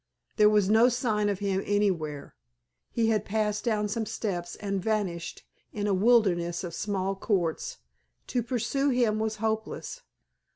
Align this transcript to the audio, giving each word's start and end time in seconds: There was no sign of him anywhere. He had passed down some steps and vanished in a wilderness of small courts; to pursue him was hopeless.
There 0.37 0.49
was 0.49 0.67
no 0.67 0.89
sign 0.89 1.29
of 1.29 1.37
him 1.37 1.61
anywhere. 1.63 2.33
He 2.89 3.09
had 3.09 3.23
passed 3.23 3.63
down 3.63 3.87
some 3.87 4.07
steps 4.07 4.55
and 4.55 4.81
vanished 4.81 5.43
in 5.73 5.85
a 5.85 5.93
wilderness 5.93 6.63
of 6.63 6.73
small 6.73 7.15
courts; 7.15 7.77
to 8.25 8.41
pursue 8.41 8.89
him 8.89 9.19
was 9.19 9.35
hopeless. 9.35 10.01